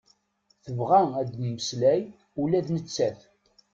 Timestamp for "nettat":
2.71-3.19